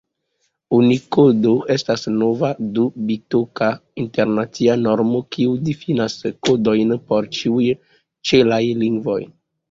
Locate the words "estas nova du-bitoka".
1.73-3.67